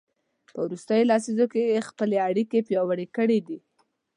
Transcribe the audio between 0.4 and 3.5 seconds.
په وروستیو لسیزو کې یې خپلې اړیکې پیاوړې کړي